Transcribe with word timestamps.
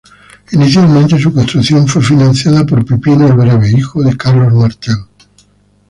Inicialmente, 0.53 1.19
su 1.19 1.31
construcción 1.31 1.87
fue 1.87 2.01
financiada 2.01 2.65
por 2.65 2.83
Pipino 2.83 3.27
el 3.27 3.33
Breve, 3.33 3.69
hijo 3.69 4.01
de 4.01 4.17
Carlos 4.17 4.51
Martel. 4.51 4.97